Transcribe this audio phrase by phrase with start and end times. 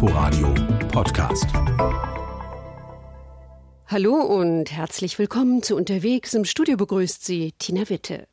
[0.00, 0.54] Inforadio
[0.92, 1.46] Podcast.
[3.88, 6.34] Hallo und herzlich willkommen zu Unterwegs.
[6.34, 8.28] Im Studio begrüßt Sie Tina Witte.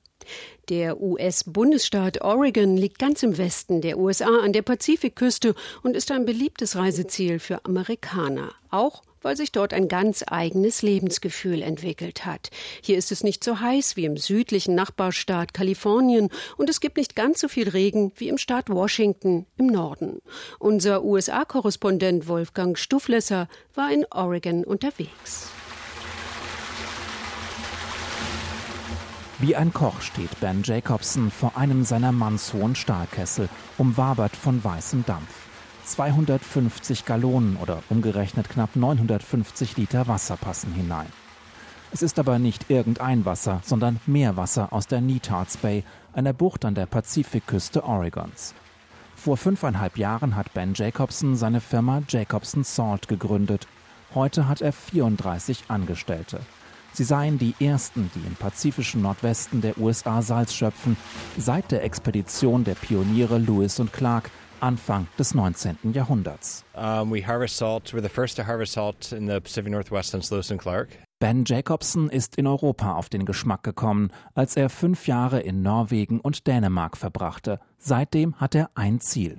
[0.70, 6.26] Der US-Bundesstaat Oregon liegt ganz im Westen der USA an der Pazifikküste und ist ein
[6.26, 12.52] beliebtes Reiseziel für Amerikaner, auch weil sich dort ein ganz eigenes Lebensgefühl entwickelt hat.
[12.84, 17.16] Hier ist es nicht so heiß wie im südlichen Nachbarstaat Kalifornien und es gibt nicht
[17.16, 20.22] ganz so viel Regen wie im Staat Washington im Norden.
[20.60, 25.50] Unser USA-Korrespondent Wolfgang Stuflesser war in Oregon unterwegs.
[29.40, 35.45] Wie ein Koch steht Ben Jacobson vor einem seiner mannshohen Stahlkessel, umwabert von weißem Dampf.
[35.86, 41.08] 250 Gallonen oder umgerechnet knapp 950 Liter Wasser passen hinein.
[41.92, 46.76] Es ist aber nicht irgendein Wasser, sondern Meerwasser aus der Netarts Bay, einer Bucht an
[46.76, 48.54] der Pazifikküste Oregons.
[49.16, 53.68] Vor fünfeinhalb Jahren hat Ben Jacobson seine Firma Jacobson Salt gegründet.
[54.14, 56.42] Heute hat er 34 Angestellte.
[56.94, 60.96] Sie seien die ersten, die im pazifischen Nordwesten der USA Salz schöpfen,
[61.38, 65.94] seit der Expedition der Pioniere Lewis und Clark Anfang des 19.
[65.94, 66.64] Jahrhunderts.
[66.76, 67.94] Um, we harvest salt.
[67.94, 70.90] We're the first to harvest salt in the Pacific Northwest since Lewis and Clark.
[71.20, 76.20] Ben Jacobson ist in Europa auf den Geschmack gekommen, als er fünf Jahre in Norwegen
[76.20, 77.60] und Dänemark verbrachte.
[77.78, 79.38] Seitdem hat er ein Ziel.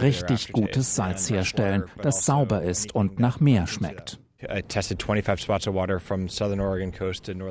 [0.00, 4.18] Richtig gutes Salz herstellen, das also sauber ist und nach Meer schmeckt.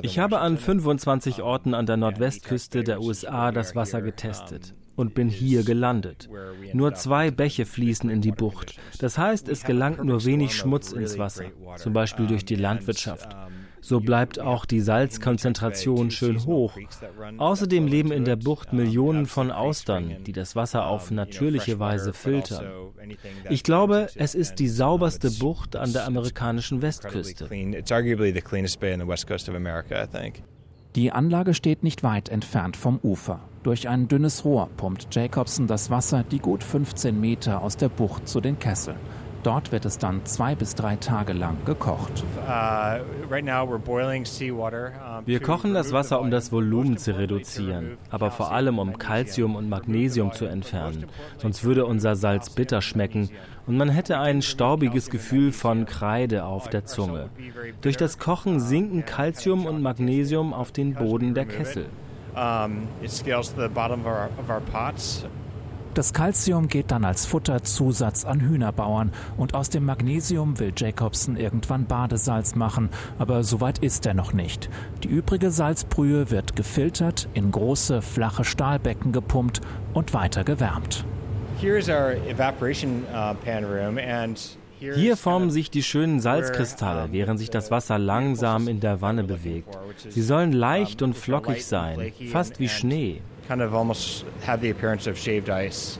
[0.02, 5.28] Ich habe an 25 Orten an der Nordwestküste der USA das Wasser getestet und bin
[5.28, 6.28] hier gelandet.
[6.72, 8.78] Nur zwei Bäche fließen in die Bucht.
[8.98, 13.36] Das heißt, es gelangt nur wenig Schmutz ins Wasser, zum Beispiel durch die Landwirtschaft.
[13.84, 16.74] So bleibt auch die Salzkonzentration schön hoch.
[17.36, 22.64] Außerdem leben in der Bucht Millionen von Austern, die das Wasser auf natürliche Weise filtern.
[23.50, 27.46] Ich glaube, es ist die sauberste Bucht an der amerikanischen Westküste.
[30.94, 33.40] Die Anlage steht nicht weit entfernt vom Ufer.
[33.64, 38.28] Durch ein dünnes Rohr pumpt Jacobson das Wasser die gut 15 Meter aus der Bucht
[38.28, 38.96] zu den Kesseln.
[39.44, 42.24] Dort wird es dann zwei bis drei Tage lang gekocht.
[42.46, 42.98] Uh,
[45.26, 49.68] Wir kochen das Wasser, um das Volumen zu reduzieren, aber vor allem um Calcium und
[49.68, 51.04] Magnesium zu entfernen.
[51.36, 53.28] Sonst würde unser Salz bitter schmecken
[53.66, 57.28] und man hätte ein staubiges Gefühl von Kreide auf der Zunge.
[57.82, 61.84] Durch das Kochen sinken Calcium und Magnesium auf den Boden der Kessel.
[63.02, 65.26] it scales to the bottom of our, of our pots.
[65.94, 71.86] Das Calcium geht dann als Futterzusatz an Hühnerbauern und aus dem Magnesium will Jacobson irgendwann
[71.86, 74.68] Badesalz machen, aber soweit ist er noch nicht.
[75.04, 79.60] Die übrige Salzbrühe wird gefiltert, in große, flache Stahlbecken gepumpt
[79.92, 81.04] und weiter gewärmt.
[81.62, 81.68] Uh,
[84.80, 89.78] Hier formen sich die schönen Salzkristalle, während sich das Wasser langsam in der Wanne bewegt.
[90.08, 95.08] Sie sollen leicht und flockig sein, fast wie Schnee kind of almost have the appearance
[95.08, 95.98] of shaved ice.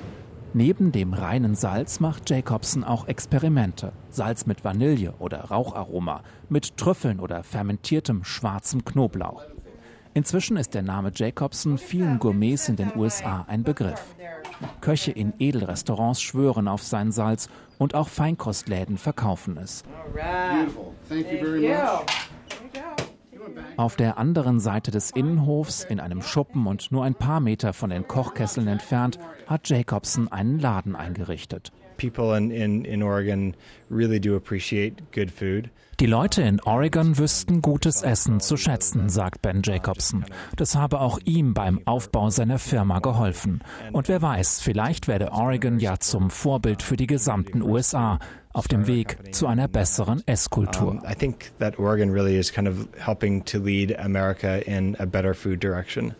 [0.56, 3.92] Neben dem reinen Salz macht Jacobson auch Experimente.
[4.10, 9.42] Salz mit Vanille oder Raucharoma, mit Trüffeln oder fermentiertem schwarzem Knoblauch.
[10.14, 14.14] Inzwischen ist der Name Jacobson vielen Gourmets in den USA ein Begriff.
[14.80, 19.82] Köche in Edelrestaurants schwören auf sein Salz und auch Feinkostläden verkaufen es.
[20.12, 20.92] Beautiful.
[21.08, 22.06] Thank you very much.
[23.76, 27.90] Auf der anderen Seite des Innenhofs, in einem Schuppen und nur ein paar Meter von
[27.90, 29.18] den Kochkesseln entfernt,
[29.48, 31.72] hat Jacobson einen Laden eingerichtet.
[31.96, 33.54] People in, in, in Oregon
[33.90, 35.70] really do appreciate good food.
[36.00, 40.24] Die Leute in Oregon wüssten gutes Essen zu schätzen, sagt Ben Jacobson.
[40.56, 43.62] Das habe auch ihm beim Aufbau seiner Firma geholfen.
[43.92, 48.18] Und wer weiß, vielleicht werde Oregon ja zum Vorbild für die gesamten USA
[48.52, 51.00] auf dem Weg zu einer besseren Esskultur.
[51.08, 55.34] I think that Oregon really is kind of helping to lead America in a better
[55.34, 56.14] food direction.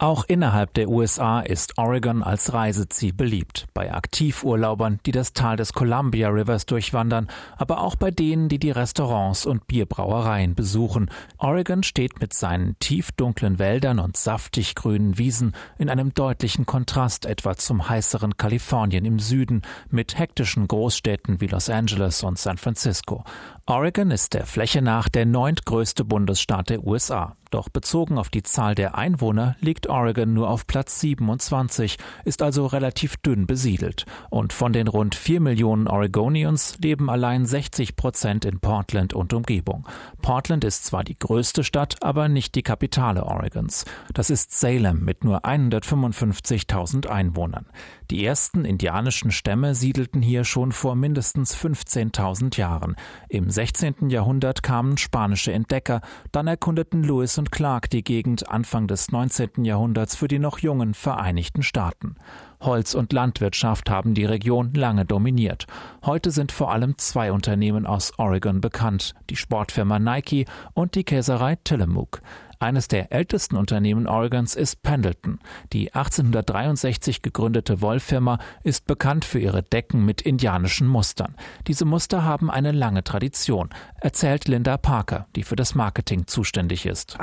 [0.00, 5.74] Auch innerhalb der USA ist Oregon als Reiseziel beliebt, bei Aktivurlaubern, die das Tal des
[5.74, 11.10] Columbia Rivers durchwandern, aber auch bei denen, die die Restaurants und Bierbrauereien besuchen.
[11.36, 17.54] Oregon steht mit seinen tiefdunklen Wäldern und saftig grünen Wiesen in einem deutlichen Kontrast etwa
[17.56, 19.60] zum heißeren Kalifornien im Süden
[19.90, 23.22] mit hektischen Großstädten wie Los Angeles und San Francisco.
[23.70, 27.36] Oregon ist der Fläche nach der neuntgrößte Bundesstaat der USA.
[27.50, 32.66] Doch bezogen auf die Zahl der Einwohner liegt Oregon nur auf Platz 27, ist also
[32.66, 34.06] relativ dünn besiedelt.
[34.28, 39.86] Und von den rund 4 Millionen Oregonians leben allein 60 Prozent in Portland und Umgebung.
[40.20, 43.84] Portland ist zwar die größte Stadt, aber nicht die Kapitale Oregons.
[44.14, 47.66] Das ist Salem mit nur 155.000 Einwohnern.
[48.10, 52.96] Die ersten indianischen Stämme siedelten hier schon vor mindestens 15.000 Jahren.
[53.28, 54.10] Im 16.
[54.10, 56.00] Jahrhundert kamen spanische Entdecker,
[56.32, 59.64] dann erkundeten Lewis und Clark die Gegend Anfang des 19.
[59.64, 62.16] Jahrhunderts für die noch jungen Vereinigten Staaten.
[62.60, 65.68] Holz und Landwirtschaft haben die Region lange dominiert.
[66.04, 71.56] Heute sind vor allem zwei Unternehmen aus Oregon bekannt, die Sportfirma Nike und die Käserei
[71.62, 72.22] Tillamook.
[72.62, 75.38] Eines der ältesten Unternehmen Oregons ist Pendleton.
[75.72, 81.36] Die 1863 gegründete Wollfirma ist bekannt für ihre Decken mit indianischen Mustern.
[81.68, 87.16] Diese Muster haben eine lange Tradition, erzählt Linda Parker, die für das Marketing zuständig ist.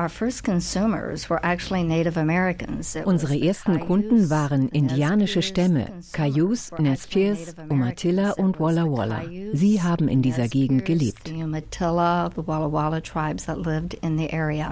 [3.05, 9.21] Unsere ersten Kunden waren indianische Stämme, Cayuse, Nez Perce, Umatilla und Walla Walla.
[9.53, 11.31] Sie haben in dieser Gegend gelebt.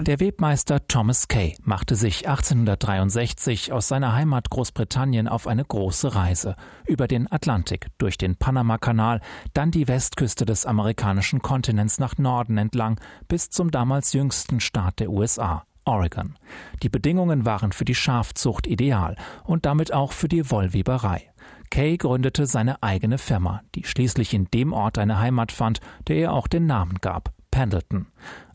[0.04, 6.14] Der Webmeister Bürgermeister Thomas Kay machte sich 1863 aus seiner Heimat Großbritannien auf eine große
[6.14, 6.56] Reise
[6.86, 9.20] über den Atlantik, durch den Panamakanal,
[9.52, 12.98] dann die Westküste des amerikanischen Kontinents nach Norden entlang
[13.28, 16.38] bis zum damals jüngsten Staat der USA, Oregon.
[16.82, 21.30] Die Bedingungen waren für die Schafzucht ideal und damit auch für die Wollweberei.
[21.68, 26.32] Kay gründete seine eigene Firma, die schließlich in dem Ort eine Heimat fand, der ihr
[26.32, 28.06] auch den Namen gab, Pendleton.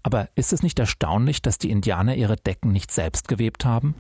[0.04, 3.96] Aber ist es nicht erstaunlich, dass die Indianer ihre Decken nicht selbst gewebt haben?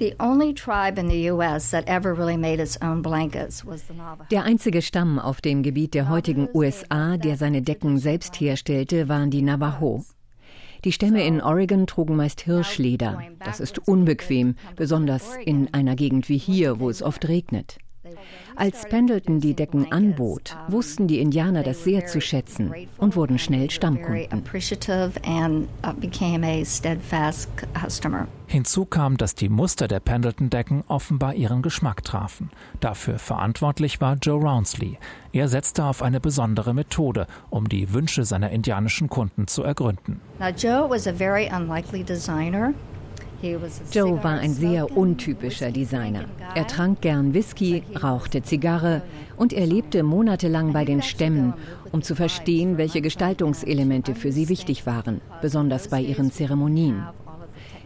[4.32, 9.30] Der einzige Stamm auf dem Gebiet der heutigen USA, der seine Decken selbst herstellte, waren
[9.30, 10.04] die Navajo.
[10.84, 13.22] Die Stämme in Oregon trugen meist Hirschleder.
[13.46, 17.78] Das ist unbequem, besonders in einer Gegend wie hier, wo es oft regnet.
[18.56, 23.70] Als Pendleton die Decken anbot, wussten die Indianer das sehr zu schätzen und wurden schnell
[23.70, 24.44] Stammkunden.
[28.48, 32.50] Hinzu kam, dass die Muster der Pendleton-Decken offenbar ihren Geschmack trafen.
[32.82, 34.98] Dafür verantwortlich war Joe Rounsley.
[35.32, 40.20] Er setzte auf eine besondere Methode, um die Wünsche seiner indianischen Kunden zu ergründen.
[40.40, 42.74] Now Joe was a very unlikely designer.
[43.92, 46.26] Joe war ein sehr untypischer Designer.
[46.56, 49.02] Er trank gern Whisky, rauchte Zigarre
[49.38, 51.54] und er lebte monatelang bei den Stämmen,
[51.92, 57.04] um zu verstehen, welche Gestaltungselemente für sie wichtig waren, besonders bei ihren Zeremonien.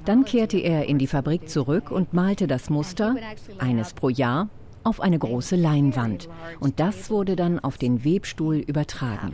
[0.06, 3.16] Dann kehrte er in die Fabrik zurück und malte das Muster,
[3.58, 4.50] eines pro Jahr,
[4.84, 6.30] auf eine große Leinwand.
[6.60, 9.34] Und das wurde dann auf den Webstuhl übertragen.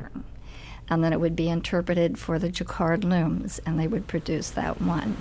[0.90, 4.76] And then it would be interpreted for the jacquard looms and they would produce that
[4.82, 5.16] one.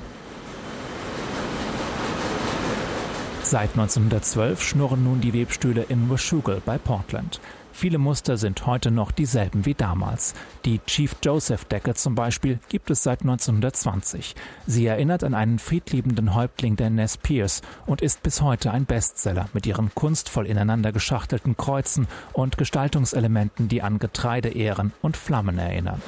[3.51, 7.41] Seit 1912 schnurren nun die Webstühle in Washougal bei Portland.
[7.73, 10.35] Viele Muster sind heute noch dieselben wie damals.
[10.65, 14.37] Die Chief Joseph Decke zum Beispiel gibt es seit 1920.
[14.69, 19.49] Sie erinnert an einen friedliebenden Häuptling der Nez Pierce und ist bis heute ein Bestseller
[19.53, 26.01] mit ihren kunstvoll ineinander geschachtelten Kreuzen und Gestaltungselementen, die an Getreideähren und Flammen erinnern.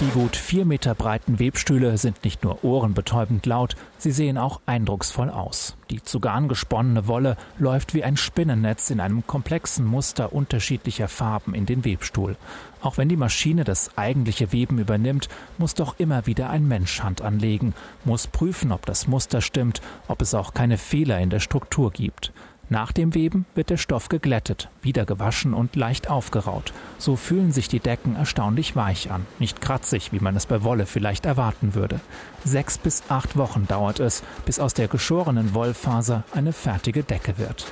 [0.00, 5.28] Die gut vier Meter breiten Webstühle sind nicht nur ohrenbetäubend laut, sie sehen auch eindrucksvoll
[5.28, 5.76] aus.
[5.90, 11.52] Die zu Garn gesponnene Wolle läuft wie ein Spinnennetz in einem komplexen Muster unterschiedlicher Farben
[11.52, 12.36] in den Webstuhl.
[12.80, 17.20] Auch wenn die Maschine das eigentliche Weben übernimmt, muss doch immer wieder ein Mensch Hand
[17.20, 17.74] anlegen,
[18.06, 22.32] muss prüfen, ob das Muster stimmt, ob es auch keine Fehler in der Struktur gibt.
[22.72, 26.72] Nach dem Weben wird der Stoff geglättet, wieder gewaschen und leicht aufgeraut.
[26.98, 30.86] So fühlen sich die Decken erstaunlich weich an, nicht kratzig, wie man es bei Wolle
[30.86, 31.98] vielleicht erwarten würde.
[32.44, 37.66] Sechs bis acht Wochen dauert es, bis aus der geschorenen Wollfaser eine fertige Decke wird.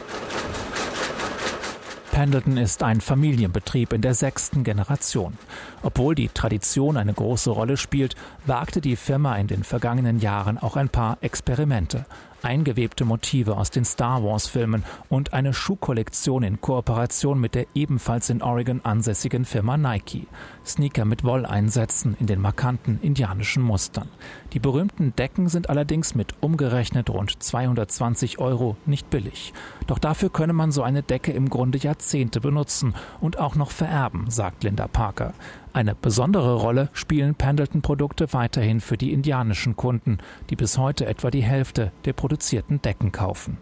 [2.11, 5.38] Pendleton ist ein Familienbetrieb in der sechsten Generation.
[5.84, 10.75] Obwohl die Tradition eine große Rolle spielt, wagte die Firma in den vergangenen Jahren auch
[10.75, 12.04] ein paar Experimente
[12.42, 18.42] eingewebte Motive aus den Star Wars-Filmen und eine Schuhkollektion in Kooperation mit der ebenfalls in
[18.42, 20.26] Oregon ansässigen Firma Nike.
[20.64, 24.09] Sneaker mit Wolleinsätzen in den markanten indianischen Mustern.
[24.52, 29.52] Die berühmten Decken sind allerdings mit umgerechnet rund 220 Euro nicht billig.
[29.87, 34.30] Doch dafür könne man so eine Decke im Grunde Jahrzehnte benutzen und auch noch vererben,
[34.30, 35.33] sagt Linda Parker.
[35.72, 40.18] Eine besondere Rolle spielen Pendleton-Produkte weiterhin für die indianischen Kunden,
[40.50, 43.58] die bis heute etwa die Hälfte der produzierten Decken kaufen.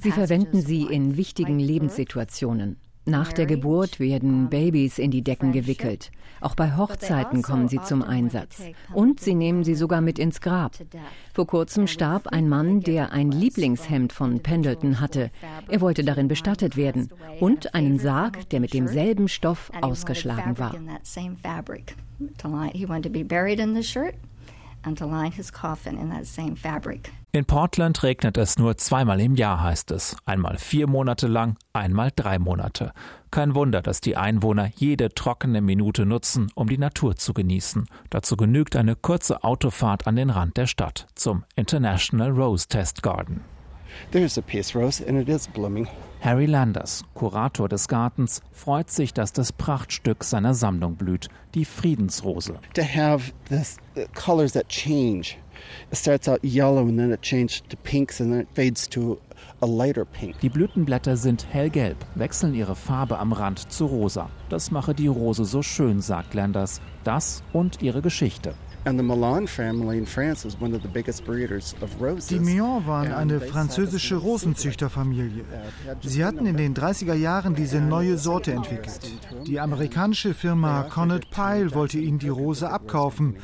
[0.00, 2.76] Sie verwenden sie in wichtigen Lebenssituationen.
[3.04, 6.12] Nach der Geburt werden Babys in die Decken gewickelt.
[6.40, 8.62] Auch bei Hochzeiten kommen sie zum Einsatz.
[8.92, 10.76] Und sie nehmen sie sogar mit ins Grab.
[11.34, 15.30] Vor kurzem starb ein Mann, der ein Lieblingshemd von Pendleton hatte.
[15.68, 17.08] Er wollte darin bestattet werden.
[17.40, 20.74] Und einen Sarg, der mit demselben Stoff ausgeschlagen war.
[20.74, 20.88] In
[27.40, 30.16] Portland regnet es nur zweimal im Jahr, heißt es.
[30.26, 32.92] Einmal vier Monate lang, einmal drei Monate.
[33.30, 37.86] Kein Wunder, dass die Einwohner jede trockene Minute nutzen, um die Natur zu genießen.
[38.10, 43.40] Dazu genügt eine kurze Autofahrt an den Rand der Stadt zum International Rose Test Garden.
[44.10, 45.88] There's a peace rose and it is blooming.
[46.20, 52.60] Harry Landers, Kurator des Gartens, freut sich, dass das Prachtstück seiner Sammlung blüht, die Friedensrose.
[52.74, 55.36] To have this uh, colors that change.
[55.90, 59.18] It starts out yellow and then it changes to pinks and then it fades to
[59.60, 60.38] a lighter pink.
[60.40, 64.30] Die Blütenblätter sind hellgelb, wechseln ihre Farbe am Rand zu rosa.
[64.48, 66.80] Das mache die Rose so schön, sagt Landers.
[67.04, 68.54] Das und ihre Geschichte.
[68.84, 68.90] Die
[72.40, 75.44] Millon waren eine französische Rosenzüchterfamilie.
[76.00, 79.00] Sie hatten in den 30er Jahren diese neue Sorte entwickelt.
[79.46, 83.36] Die amerikanische Firma Connet Pyle wollte ihnen die Rose abkaufen.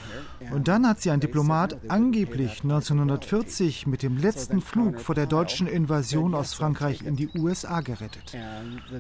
[0.53, 5.69] Und dann hat sie ein Diplomat angeblich 1940 mit dem letzten Flug vor der deutschen
[5.69, 8.37] Invasion aus Frankreich in die USA gerettet.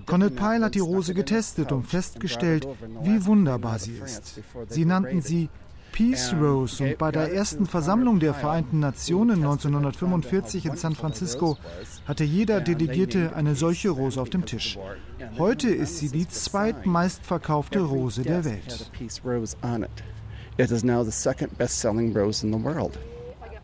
[0.07, 2.68] Connet Pyle hat die Rose getestet und festgestellt,
[3.02, 4.40] wie wunderbar sie ist.
[4.68, 5.49] Sie nannten sie
[5.92, 11.57] Peace Rose und bei der ersten Versammlung der Vereinten Nationen 1945 in San Francisco
[12.07, 14.78] hatte jeder Delegierte eine solche Rose auf dem Tisch.
[15.38, 18.90] Heute ist sie die zweitmeistverkaufte Rose der Welt.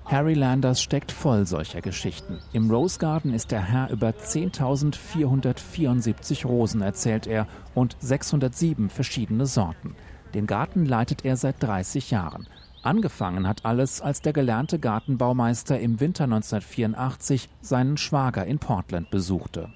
[0.05, 2.41] Harry Landers steckt voll solcher Geschichten.
[2.53, 9.97] Im Rose Garden ist der Herr über 10.474 Rosen, erzählt er, und 607 verschiedene Sorten.
[10.35, 12.49] Den Garten leitet er seit 30 Jahren.
[12.83, 19.71] Angefangen hat alles, als der gelernte Gartenbaumeister im Winter 1984 seinen Schwager in Portland besuchte.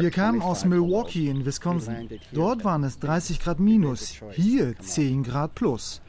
[0.00, 2.08] Wir kamen aus Milwaukee in Wisconsin.
[2.32, 6.00] Dort waren es 30 Grad minus, hier 10 Grad plus.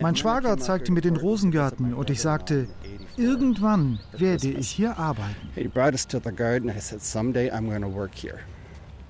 [0.00, 2.66] Mein Schwager zeigte mir den Rosengarten und ich sagte,
[3.16, 5.48] irgendwann werde ich hier arbeiten.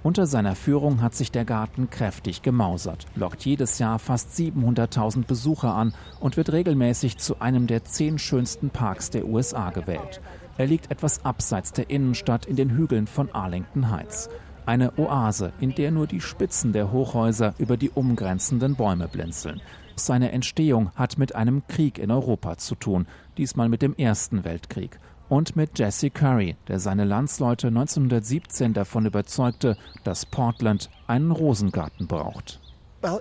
[0.05, 5.75] Unter seiner Führung hat sich der Garten kräftig gemausert, lockt jedes Jahr fast 700.000 Besucher
[5.75, 10.21] an und wird regelmäßig zu einem der zehn schönsten Parks der USA gewählt.
[10.59, 14.29] Er liegt etwas abseits der Innenstadt in den Hügeln von Arlington Heights.
[14.67, 19.63] Eine Oase, in der nur die Spitzen der Hochhäuser über die umgrenzenden Bäume blinzeln.
[19.97, 23.07] Seine Entstehung hat mit einem Krieg in Europa zu tun,
[23.39, 29.77] diesmal mit dem Ersten Weltkrieg und mit Jesse Curry, der seine Landsleute 1917 davon überzeugte,
[30.05, 32.61] dass Portland einen Rosengarten braucht.
[33.03, 33.19] Uh,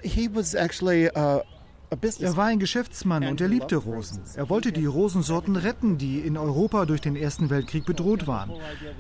[2.20, 4.22] er war ein Geschäftsmann und er liebte Rosen.
[4.36, 8.52] Er wollte die Rosensorten retten, die in Europa durch den Ersten Weltkrieg bedroht waren.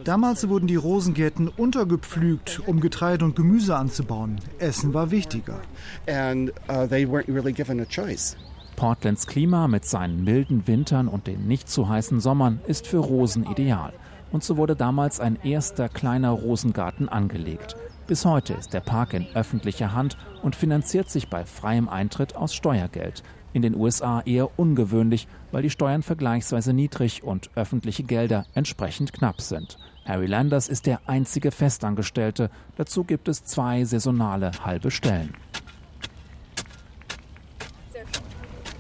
[0.03, 4.39] Damals wurden die Rosengärten untergepflügt, um Getreide und Gemüse anzubauen.
[4.60, 5.60] Essen war wichtiger.
[6.05, 6.88] And uh,
[8.75, 13.46] Portlands Klima mit seinen milden Wintern und den nicht zu heißen Sommern ist für Rosen
[13.46, 13.94] ideal.
[14.32, 17.75] Und so wurde damals ein erster kleiner Rosengarten angelegt.
[18.08, 22.53] Bis heute ist der Park in öffentlicher Hand und finanziert sich bei freiem Eintritt aus
[22.53, 23.24] Steuergeld.
[23.53, 29.39] In den USA eher ungewöhnlich, weil die Steuern vergleichsweise niedrig und öffentliche Gelder entsprechend knapp
[29.39, 29.77] sind.
[30.06, 32.50] Harry Landers ist der einzige Festangestellte.
[32.75, 35.34] Dazu gibt es zwei saisonale halbe Stellen.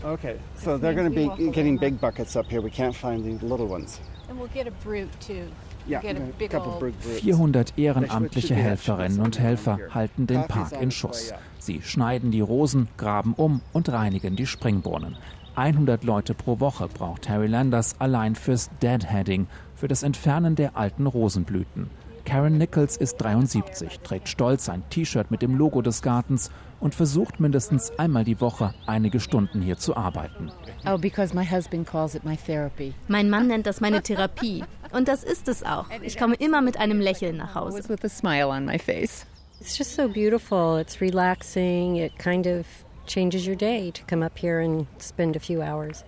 [0.03, 2.61] Okay, so they're going to be getting big buckets up here.
[2.61, 4.01] We can't find the little ones.
[4.27, 5.47] And we'll get a brute too.
[5.85, 11.33] 400 ehrenamtliche Helferinnen und Helfer halten den Park in Schuss.
[11.59, 15.17] Sie schneiden die Rosen, graben um und reinigen die Springbrunnen.
[15.55, 21.05] 100 Leute pro Woche braucht Harry Landers allein fürs Deadheading, für das Entfernen der alten
[21.05, 21.89] Rosenblüten.
[22.25, 26.49] Karen Nichols ist 73, trägt stolz ein T-Shirt mit dem Logo des Gartens
[26.83, 30.51] und versucht mindestens einmal die Woche einige Stunden hier zu arbeiten.
[30.85, 32.93] Oh, because my husband calls it my therapy.
[33.07, 34.65] Mein Mann nennt das meine Therapie.
[34.91, 35.85] Und das ist es auch.
[36.01, 37.87] Ich komme immer mit einem Lächeln nach Hause.
[37.87, 39.25] With a smile on my face.
[39.61, 40.77] It's just so beautiful.
[40.77, 41.95] It's relaxing.
[41.95, 42.65] It kind of
[43.07, 46.03] changes your day to come up here and spend a few hours.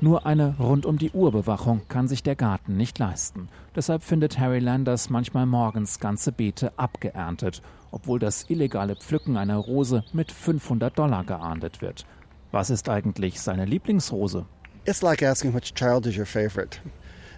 [0.00, 3.48] Nur eine Rund-um-die-Uhr-Bewachung kann sich der Garten nicht leisten.
[3.74, 10.04] Deshalb findet Harry Landers manchmal morgens ganze Beete abgeerntet, obwohl das illegale Pflücken einer Rose
[10.12, 12.06] mit 500 Dollar geahndet wird.
[12.52, 14.46] Was ist eigentlich seine Lieblingsrose?
[14.84, 16.78] It's like asking which child is your favorite.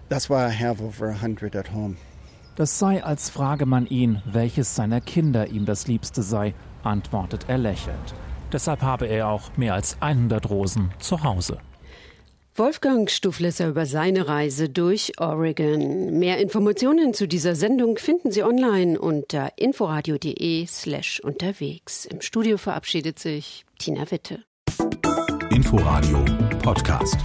[0.09, 1.97] That's why I have over 100 at home.
[2.55, 6.53] Das sei, als frage man ihn, welches seiner Kinder ihm das Liebste sei,
[6.83, 8.13] antwortet er lächelnd.
[8.51, 11.59] Deshalb habe er auch mehr als 100 Rosen zu Hause.
[12.59, 16.19] Wolfgang Stuflesser über seine Reise durch Oregon.
[16.19, 22.03] Mehr Informationen zu dieser Sendung finden Sie online unter inforadio.de slash unterwegs.
[22.03, 24.43] Im Studio verabschiedet sich Tina Witte.
[25.51, 26.25] Inforadio
[26.61, 27.15] Podcast.